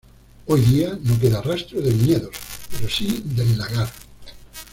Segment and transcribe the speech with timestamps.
[0.47, 2.35] Hoy día no queda rastro de viñedos,
[2.71, 3.87] pero sí del lagar.